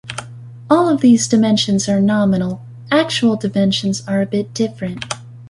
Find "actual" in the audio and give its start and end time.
2.89-3.35